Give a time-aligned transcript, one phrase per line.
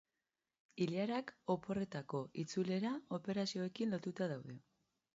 [0.85, 4.63] Ilarak oporretako itzulera operazioarekin lotuta daude.